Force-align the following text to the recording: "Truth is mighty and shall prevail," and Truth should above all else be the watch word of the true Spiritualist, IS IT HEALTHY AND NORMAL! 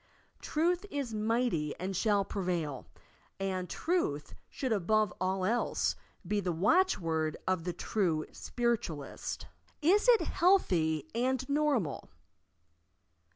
"Truth 0.41 0.87
is 0.89 1.13
mighty 1.13 1.75
and 1.79 1.95
shall 1.95 2.25
prevail," 2.25 2.87
and 3.39 3.69
Truth 3.69 4.33
should 4.49 4.73
above 4.73 5.13
all 5.21 5.45
else 5.45 5.95
be 6.25 6.39
the 6.39 6.51
watch 6.51 6.97
word 6.99 7.37
of 7.47 7.65
the 7.65 7.73
true 7.73 8.25
Spiritualist, 8.31 9.45
IS 9.79 10.07
IT 10.09 10.21
HEALTHY 10.21 11.07
AND 11.13 11.47
NORMAL! 11.47 12.09